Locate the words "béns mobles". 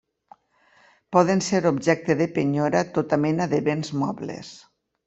3.71-4.55